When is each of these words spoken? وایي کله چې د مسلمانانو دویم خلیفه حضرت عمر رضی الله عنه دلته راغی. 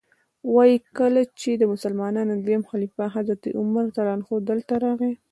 وایي 0.53 0.77
کله 0.97 1.21
چې 1.39 1.49
د 1.57 1.63
مسلمانانو 1.73 2.33
دویم 2.45 2.63
خلیفه 2.71 3.05
حضرت 3.15 3.41
عمر 3.59 3.83
رضی 3.87 3.99
الله 4.01 4.13
عنه 4.15 4.27
دلته 4.49 4.73
راغی. 4.85 5.13